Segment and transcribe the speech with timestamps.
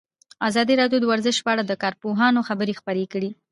[0.47, 3.29] ازادي راډیو د ورزش په اړه د کارپوهانو خبرې خپرې کړي.